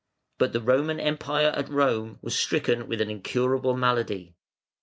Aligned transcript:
But 0.39 0.51
the 0.53 0.61
Roman 0.61 0.99
Empire 0.99 1.49
at 1.55 1.69
Rome 1.69 2.17
was 2.23 2.35
stricken 2.35 2.87
with 2.87 3.01
an 3.01 3.11
incurable 3.11 3.77
malady. 3.77 4.35